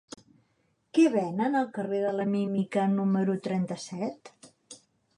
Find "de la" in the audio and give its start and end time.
2.05-2.27